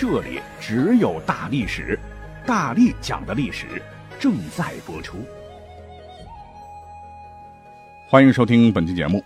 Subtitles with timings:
[0.00, 1.98] 这里只有大历史，
[2.46, 3.66] 大力讲的历史
[4.18, 5.18] 正在播出。
[8.08, 9.22] 欢迎收听本期节目。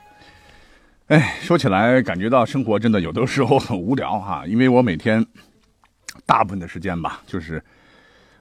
[1.06, 5.24] 哎，说起来，感觉到生活真的有的时候很无聊哈， 因为我每天
[6.26, 7.62] 大部分的时间吧，就是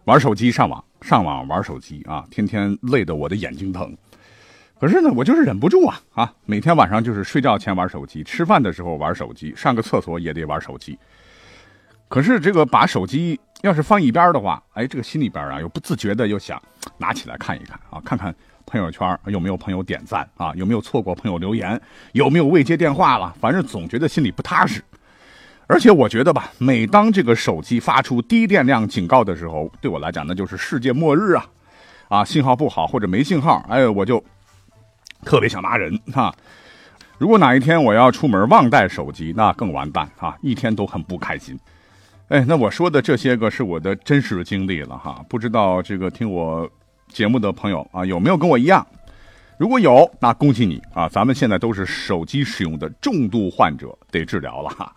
[0.05, 3.95] 玩手机、上网、上网玩手机啊，天天累得我的眼睛疼。
[4.79, 10.97] 可是呢，我就是忍不住啊啊，每天晚上就是睡觉前玩手机，吃饭的时候玩手机，上个厕所也得玩手机。
[12.13, 16.61] 可是这个把手机要是放一边的话，哎，这个心里边啊又不自觉的又想
[16.99, 18.31] 拿起来看一看啊，看看
[18.67, 24.79] 朋友圈有没有朋友点赞啊，有没有错过朋友留言，有没有未接电话了，反正总觉得心里不踏实。
[25.65, 31.47] 而且我觉得吧，每当这个手机发出低电量警告的时候，对我来讲那就是世界末日啊！
[32.09, 34.23] 啊，信号不好或者没信号，哎，我就
[35.25, 36.31] 特别想骂人哈。
[37.17, 41.59] 如果哪一天我要出门忘带手机，那更完蛋啊，一天都很不开心。
[42.29, 46.69] 哎，那我说的这些个是我的真实经历了哈，不知道这个听我
[47.09, 48.85] 节目的朋友啊有没有跟我一样？
[49.59, 51.07] 如果有，那恭喜你啊！
[51.07, 54.91] 咱们现在都是手机使用的重度患者，得治疗了哈。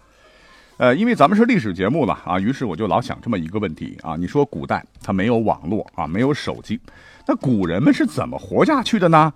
[0.79, 6.81] 呃，因为咱们是历史节目了啊，于是我就老想这么一个问题啊：你说古代它没有网络啊，没有手机，
[7.27, 9.33] 那古人们是怎么活下去的呢？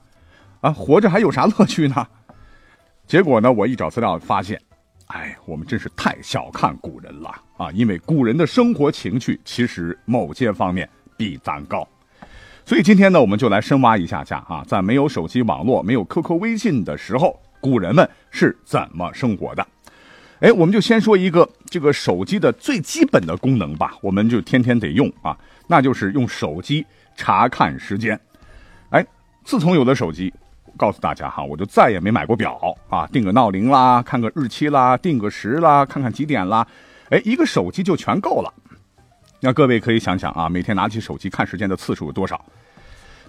[0.63, 2.07] 啊，活着还有啥乐趣呢？
[3.07, 4.61] 结果呢，我一找资料发现。
[5.13, 7.69] 哎，我们真是太小看古人了啊！
[7.73, 11.87] 因为古人的生活情趣其实某些方面比咱高，
[12.65, 19.67] 所以今天呢，我们就来深挖一下下啊，在没有手机网络、没有 QQ、微信的时候，古人们是怎么生活的？
[20.39, 28.19] 哎，我们就先说一个这个手机的最基本的功能吧，我们就天天得用啊，那就是用手机查看时间。
[28.91, 29.05] 哎，
[29.43, 30.33] 自从有了手机。
[30.81, 32.59] 告诉大家哈，我就再也没买过表
[32.89, 36.67] 啊，定个闹铃啦，看个日期啦，定个时啦，看看几点啦，
[37.11, 38.51] 哎，一个手机就全够了。
[39.41, 42.43] 那各位可以想想啊，每天拿起手机看时间的次数有多少？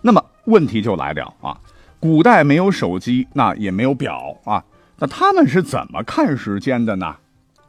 [0.02, 1.60] 那么问题就来了啊，
[2.00, 4.64] 古代没有手机，那也没有表啊，
[5.00, 7.18] 那他们是怎么看时间的呢？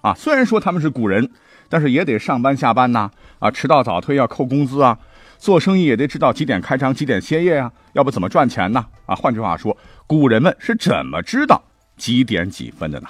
[0.00, 1.28] 啊，虽然说他们是古人，
[1.69, 3.10] 但是也得上班下班呐，
[3.41, 4.97] 啊，迟到早退要扣工资啊。
[5.43, 8.87] 做生意也得知道几点开张，几点歇业啊，要不怎么赚钱呢？
[9.07, 9.77] 啊，换句话说，
[10.07, 11.61] 古人们是怎么知道
[11.97, 13.09] 几点几分的呢？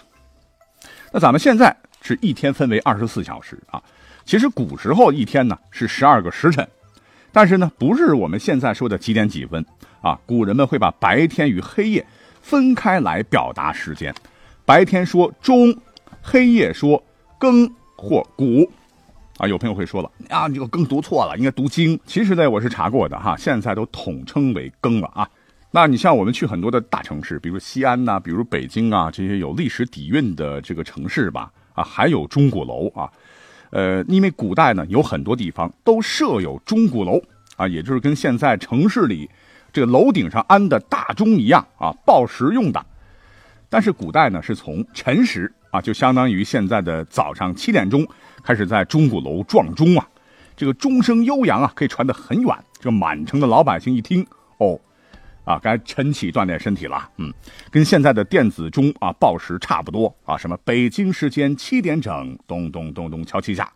[1.12, 3.82] 那咱们现在是一天分为二十四小时啊，
[4.24, 6.66] 其实古时候一天呢是十二个时辰，
[7.32, 9.62] 但是呢不是我们现在说的几点几分
[10.00, 12.06] 啊，古人们会把白天与黑夜
[12.40, 14.14] 分开来表达时间，
[14.64, 15.76] 白天说中，
[16.22, 17.04] 黑夜说
[17.38, 18.72] 更或古。
[19.38, 21.98] 啊，有朋友会说了啊，你这个更读错了，应该读经。
[22.06, 25.28] 其实呢，我是查过的哈，现在都统称为更了啊。
[25.70, 33.10] 那你像我们去很多的大城市，比如西安呐，比如北京啊，这些有历史底蕴的这个城市吧，啊，还有钟鼓楼啊，
[33.70, 37.20] 呃，因为古代呢有很多地方都设有钟鼓楼
[37.56, 39.28] 啊，也就是跟现在城市里
[39.72, 42.84] 这个楼顶上安的大钟一样啊，报时用的。
[43.70, 48.06] 但是古代呢是从辰时啊，就相当于现在的早上七点钟。
[48.44, 50.06] 开始在钟鼓楼撞钟啊，
[50.56, 52.56] 这个钟声悠扬啊，可以传得很远。
[52.78, 54.26] 这满城的老百姓一听，
[54.58, 54.78] 哦，
[55.44, 57.08] 啊，该晨起锻炼身体了。
[57.18, 57.32] 嗯，
[57.70, 60.36] 跟现在的电子钟啊报时差不多啊。
[60.36, 63.72] 什么北京时间七点整，咚咚咚咚敲七下。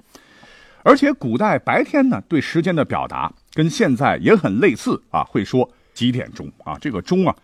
[0.83, 6.77] 而且古代白天呢，对时间的表达跟现在也很类似啊，会说几点钟啊。
[6.81, 7.35] 这个钟啊，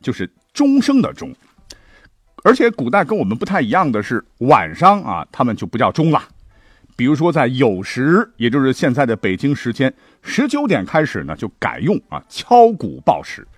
[0.00, 1.30] 就是钟声的钟。
[2.44, 6.22] 而且古代跟我们不太一样的是，晚上啊，他们就不叫钟了。
[6.94, 13.48] 比如说，在酉时，也就是现在的北京时间十九点开始呢，就改用啊敲鼓报时，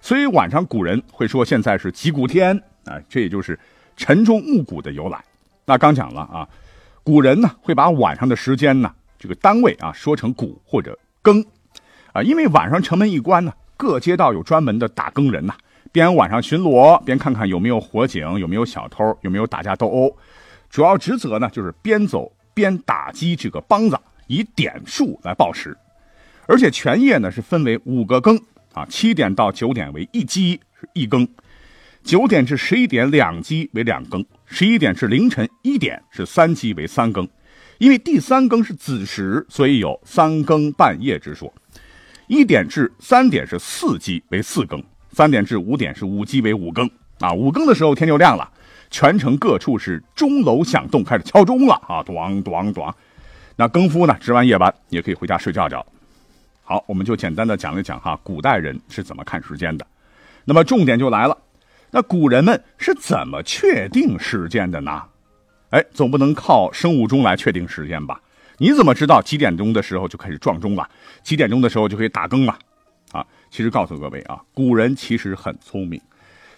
[0.00, 3.58] 所以晚上古人会说现在是击鼓天啊，这也就是
[3.96, 5.22] 晨钟暮鼓的由来。
[5.66, 6.48] 那刚讲了啊，
[7.02, 11.44] 古人呢会把晚上的时间呢这个单位啊说成鼓或者更
[12.12, 15.54] 啊，因为晚上城门一关呢，各街道有专门的打更人呐，
[15.92, 20.16] 边晚上巡逻边看看有没有火警、有没有小偷、有没有打架斗殴，
[20.68, 22.32] 主要职责呢就是边走。
[22.52, 23.96] 边打击这个梆子，
[24.26, 25.74] 以点数来报时，
[26.46, 28.36] 而且全夜呢是分为五个更
[28.74, 31.26] 啊，七点到九点为一击是一更，
[32.02, 37.26] 九点至十一点两击为两更，十一点至凌晨一点是三击为三更，
[37.78, 41.50] 因为第三更是子时，所以有三更半夜之说。
[42.26, 47.32] 一点至三点是四击为四更，三点至五点是五鸡为五更啊。
[47.32, 48.48] 五更的时候天就亮了，
[48.90, 52.92] 全城各处是钟楼响动，开始敲钟了啊，咣咣咣。
[53.56, 55.84] 那更夫呢，值完夜班也可以回家睡觉觉。
[56.62, 59.86] 好，我们就简单的讲一讲哈，古代人是怎么看时间的。
[60.44, 61.36] 那么重点就来了，
[61.90, 65.02] 那古人们是怎么确定时间的呢？
[65.70, 68.20] 哎，总不能靠生物钟来确定时间吧？
[68.56, 70.88] 你怎么知道几点钟的时候就开始撞钟了？
[71.22, 72.58] 几点钟的时候就可以打更了？
[73.50, 76.00] 其实告诉各位啊，古人其实很聪明。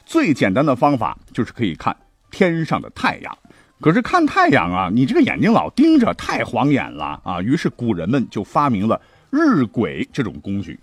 [0.05, 1.97] 最简单的方法就是可以看
[2.31, 3.39] 天上的太阳。
[3.81, 7.43] 可是看太阳啊，你这个眼睛老盯着，太晃眼了啊。
[7.43, 9.01] 于是古人们就发明了
[9.31, 10.79] 日晷这种工具，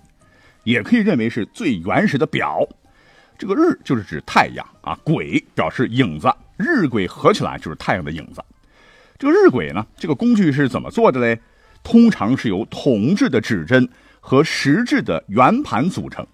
[0.66, 2.68] 也可以认为是最原始的表。
[3.38, 8.44] 这个日就是指太阳啊，晷表示影子，日晷合起来就是太阳的影子。
[9.18, 11.40] 这个日晷呢，这个工具是怎么做的嘞？
[11.84, 13.88] 通常是由铜制的指针
[14.20, 16.26] 和石制的圆盘组成，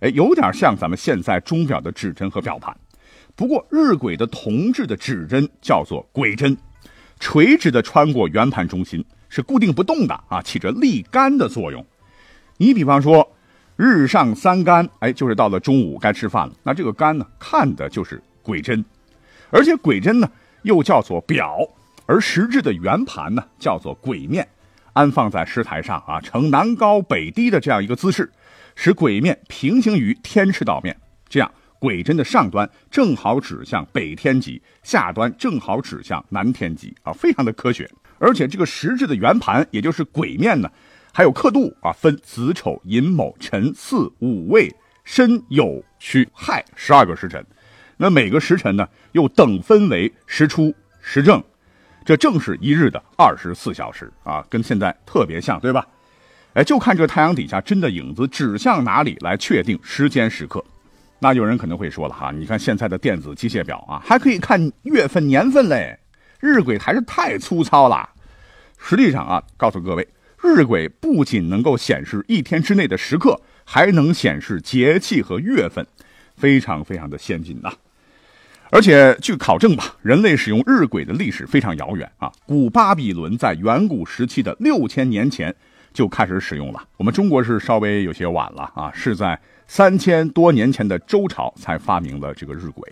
[0.00, 2.76] 哎，有点像咱们现在钟表的指针和表盘。
[3.34, 6.56] 不过日晷的铜制的指针叫做晷针，
[7.20, 11.84] 垂直的穿过圆盘中心，是固定不动的啊，起着立竿的作用。
[12.56, 13.36] 你比方说，
[13.76, 16.54] 日上三竿，哎，就是到了中午该吃饭了。
[16.64, 18.84] 那这个竿呢，看的就是晷针，
[19.50, 20.28] 而且晷针呢，
[20.62, 21.58] 又叫做表。
[22.06, 24.48] 而石质的圆盘呢，叫做晷面，
[24.98, 28.32] 安放在石台上啊，呈南高北低的这样一个姿势，
[28.74, 30.96] 使晷面平行于天赤道面，
[31.28, 31.48] 这样
[31.78, 37.88] 晷针的上端正好指向北天极，下端正好指向南天极啊，非常的科学。
[38.18, 40.68] 而且这个石质的圆盘，也就是晷面呢，
[41.12, 44.68] 还有刻度啊，分子丑寅卯辰巳午未
[45.04, 47.46] 申酉戌亥十二个时辰，
[47.98, 51.40] 那每个时辰呢，又等分为时初、时正。
[52.08, 55.86] 这正是一日的二十四小时啊，跟现在特别像，对吧？
[56.54, 60.64] 哎，就看这太阳底下针的影子指向哪里来确定时间时刻。
[61.18, 65.98] 那有人可能会说了哈，你看现在的电子机械表啊，还可以看月份年份嘞，
[66.40, 68.08] 日晷还是太粗糙了。
[68.78, 70.08] 实际上啊，告诉各位，
[70.42, 75.86] 日晷不仅能够显示一天之内的时刻，还能显示节气和月份，
[76.38, 77.70] 非常非常的先进呐。
[78.70, 82.30] 而且据考证吧，人类使用日晷的历史非常遥远啊。
[82.46, 85.54] 古巴比伦在远古时期的六千年前
[85.92, 86.82] 就开始使用了。
[86.98, 92.82] 我们中国是稍微有些晚了啊，是在三千多年前的周朝才发明了这个日晷。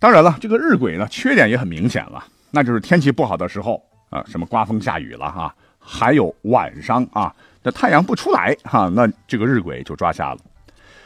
[0.00, 7.32] 当然了，这个日晷呢，缺点也很明显了，那就是天气不好的时候啊，什么刮风下雨了哈，还有晚上啊，
[7.62, 10.38] 那太阳不出来哈，那这个日晷就抓瞎了。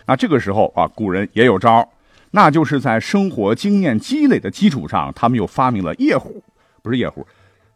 [0.06, 1.86] 那这个时候啊，古人也有招。
[2.34, 6.42] 那就是在生活经验积累的基础上，他们又发明了夜壶，
[6.82, 7.24] 不是夜壶，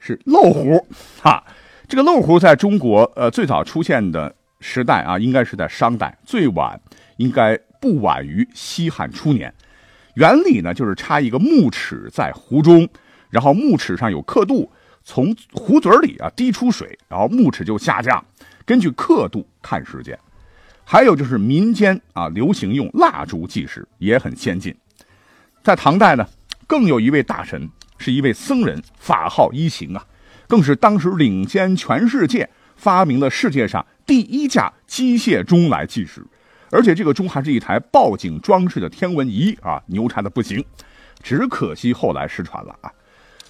[0.00, 0.84] 是漏壶，
[1.22, 1.40] 哈，
[1.86, 6.78] 这个漏壶在中国，呃，最早出现的时代啊，应该是在商代，最晚
[7.18, 9.54] 应该不晚于西汉初年。
[10.14, 12.88] 原理呢，就是插一个木尺在壶中，
[13.30, 14.68] 然后木尺上有刻度，
[15.04, 18.24] 从壶嘴里啊滴出水，然后木尺就下降，
[18.66, 20.18] 根据刻度看时间。
[20.90, 24.74] 还有就是民间啊，流行用蜡烛计时，也很先进。
[25.62, 26.26] 在唐代呢，
[26.66, 27.68] 更有一位大神，
[27.98, 30.02] 是一位僧人，法号一行啊，
[30.46, 36.24] 更是当时领先全世界，发明了世界上第一架机械钟来计时，
[36.70, 40.64] 而且这个钟还是一台报警装饰的天文仪啊，牛叉的不行。
[41.22, 42.90] 只可惜后来失传了啊。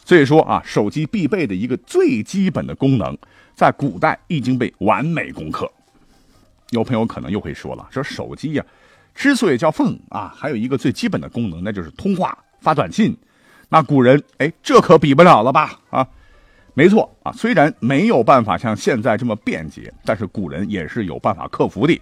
[0.04, 3.16] 所以说啊，手机必备的一个最基本的功能，
[3.54, 5.70] 在古代已经被完美攻克。
[6.70, 8.64] 有朋友可能又会说了，说手机呀，
[9.14, 13.16] 之所以叫凤啊，还有一个最基本的功能，那就是通话发短信。
[13.70, 15.78] 那古人哎，这可比不了了吧？
[15.90, 16.06] 啊，
[16.74, 22.00] 没错啊，虽然没有办法像现在这么便捷，但是古人也是有办法克服的。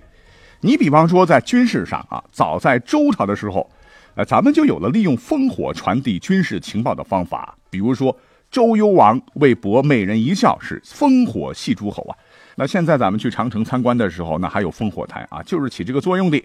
[0.61, 3.68] 你比方说在军事上啊，早在周朝的时候，
[4.14, 7.56] 呃，咱们就有了利用烽火传递军事情报的方法。
[7.68, 8.16] 比如说
[8.50, 12.16] 周幽王为博美人一笑，是烽火戏诸侯啊。
[12.58, 16.42] 那现在咱们去长城参观的时候，那还有烽火台啊，就是起这个作用的。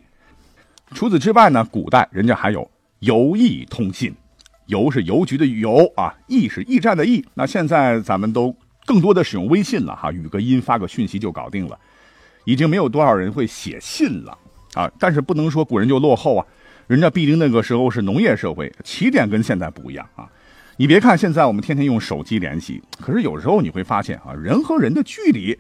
[0.94, 4.14] 除此之外呢，古代人家还有邮驿通信，
[4.66, 7.26] 邮是邮局的邮啊，驿是驿站的驿。
[7.34, 8.54] 那现在咱们都
[8.86, 11.80] 更多的使用微信了哈，语个音发个讯息就搞定了，
[12.44, 14.38] 已经没有多少人会写信了
[14.74, 14.92] 啊。
[15.00, 16.46] 但是不能说古人就落后啊，
[16.88, 20.28] 人家毕竟那个时候是农业社会，起点跟现在不一样啊。
[20.76, 25.58] 你别看现在我们天天用手机联系，可是有时候你会发现啊，人和人的距离。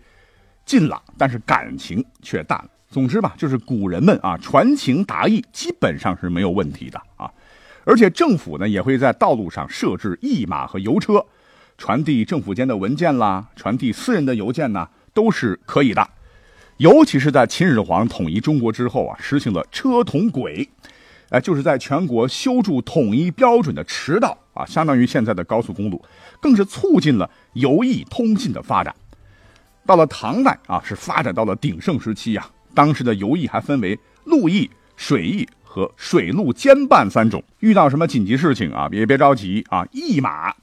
[0.71, 2.69] 近了，但是感情却淡了。
[2.87, 7.29] 总之吧，就是古人们啊，传情达意基本上是没有问题的啊。
[7.83, 11.25] 而且政府呢，也会在道路上设置驿马和邮车，
[11.77, 16.07] 传递政府间的文件啦，传递私人的邮件呢，都是可以的。
[16.77, 20.69] 尤其是在秦始皇统一中国之后啊，实行了车同轨，
[21.31, 26.01] 哎，就是在全国修筑统一标准的驰道啊，相当于现在的高速公路，
[26.41, 28.95] 更是促进了邮驿通信的发展。
[29.85, 32.45] 到了唐代啊，是发展到了鼎盛时期呀。
[32.73, 37.43] 当时的邮驿还分为陆驿、水驿和水陆兼办三种。
[37.59, 40.53] 遇到什么紧急事情啊，别别着急啊，驿马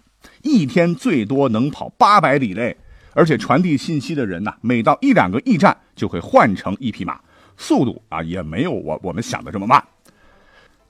[0.42, 2.76] 一天最多能跑八百里嘞。
[3.14, 7.20] 而且传递信息的人呢，每到一两个驿站就会换成一匹马，
[7.56, 9.82] 速度啊也没有我我们想的这么慢。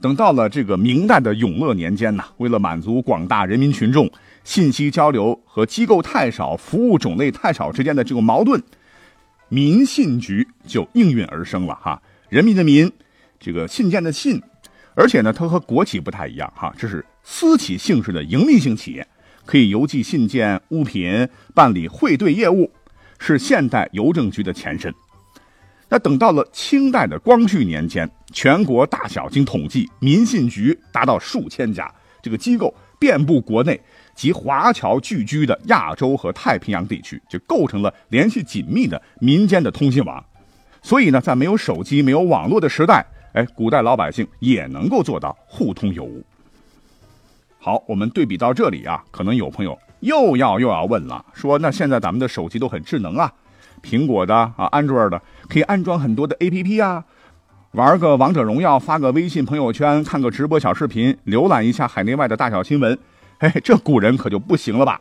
[0.01, 4.09] 等到了这个明代的永乐年间呢，为了满足广大人民群众
[4.45, 8.63] 信息交流和机构太少、服务种类太少之间的这个矛盾，
[9.49, 12.01] 民信局就应运而生了哈。
[12.29, 12.91] 人民的民，
[13.41, 14.41] 这个信件的信，
[14.95, 19.07] 而且呢，它和国企不太一样哈，这是私企性质的盈利性企业。
[19.45, 22.71] 可以邮寄信件、物品，办理汇兑业务，
[23.19, 24.95] 是现代邮政局的前身。
[25.89, 31.91] 那等到了清代的光绪年间，全国大小经统计，民信局达到数千家，
[32.23, 33.81] 这个机构遍布国内
[34.15, 40.23] 及华侨聚居的亚洲和太平洋地区，就构成了联系紧密的民间的通信网。
[40.83, 46.23] 所以呢，在没有手机、没有网络的时代，哎，古代老百姓也能够做到互通有无。
[47.59, 53.33] 好，我们对比到这里啊，可能有朋友又要又要问了，说那现在咱们的手机都很智能啊，
[53.83, 57.05] 苹果的啊，安卓的可以安装很多的 APP 啊，
[57.73, 62.99] 玩个王者荣耀，发个微信朋友圈，看个直播小视频，浏览一下海内外的大小新闻，
[63.39, 65.01] 嘿，这古人可就不行了吧？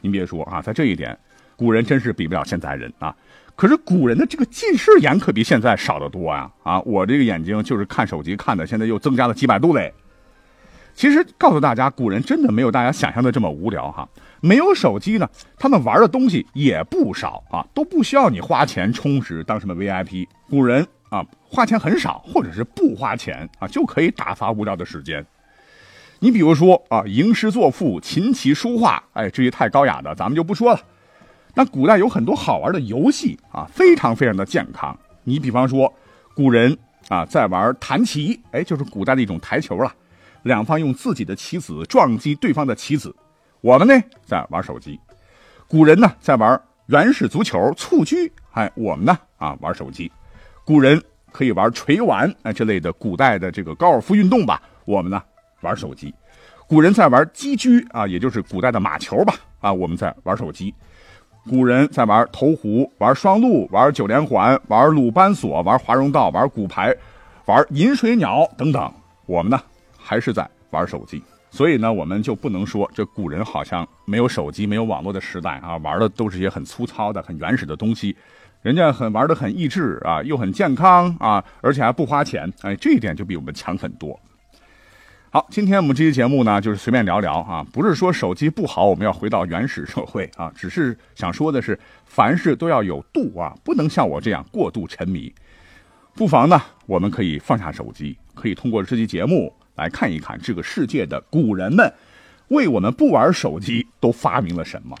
[0.00, 1.18] 您别说啊，在这一点，
[1.56, 3.14] 古人真是比不了现在人啊。
[3.54, 6.50] 可是古人的这个近视眼可比现在少得多呀！
[6.62, 9.92] 啊，我这个眼睛就是看手机看的，现在又增加了几百度嘞。
[10.96, 14.08] 其实告诉大家，古人真的没有大家想象的这么无聊哈。
[14.40, 20.26] 没有手机呢，他们玩的东西也不少啊，都不需要你花钱充值当什么 VIP。
[20.48, 25.24] 古人啊，花钱很少，或者是不花钱啊，就可以打发无聊的时间。
[26.18, 30.80] 你比如说啊，吟诗作赋、琴棋书画，哎，这些太高雅的咱们就不说了。
[31.52, 34.98] 那古代有很多好玩的游戏啊，非常非常的健康。
[35.24, 35.92] 你比方说，
[36.34, 36.74] 古人
[37.10, 39.94] 啊在玩弹棋，哎，就是古代的一种台球了。
[40.46, 43.12] 两方用自己的棋子撞击对方的棋子，
[43.60, 44.98] 我们呢在玩手机，
[45.66, 50.10] 古人呢在玩原始足球蹴鞠，哎，我们呢啊玩手机，
[50.64, 55.20] 古人可以玩锤丸哎这类的古代的这个高尔夫运动吧，我们呢
[55.62, 56.14] 玩手机，
[56.68, 60.72] 古人在玩击鞠啊，也就是古代的马球吧，啊我们在玩手机，
[61.50, 66.94] 古人在玩投壶、玩双陆、玩九连环、玩鲁班锁、玩华容道、玩骨牌、
[67.46, 68.92] 玩银水鸟等等，
[69.26, 69.60] 我们呢。
[70.08, 71.20] 还是在玩手机，
[71.50, 78.14] 所以呢，我们就不能说这古人好像没有手机、没有网络的时代啊，玩的都是些很粗糙的、很原始的东西。
[78.62, 84.18] 人家很玩的很益智啊，又很健康啊，而且还不花钱，哎，这一点就比我们强很多。
[85.30, 95.34] 好，今天我们这期节目呢，就是随便聊聊啊，不是说手机不好，我们要回到原始社会啊，只是想说的是，凡事都要有度啊，不能像我这样过度沉迷。
[96.14, 99.52] 不妨呢，我们可以放下手机，可以通过这期节目。
[99.76, 101.90] 来看一看这个世界的古人们，
[102.48, 104.94] 为我们不玩手机都发明了什么？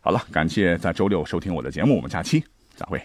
[0.00, 2.44] 好了，感谢在周六收听我的节目，我们下期
[2.76, 3.02] 再会。